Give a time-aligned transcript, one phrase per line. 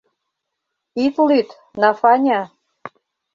[1.03, 1.49] Ит лӱд,
[1.81, 2.41] Нафаня!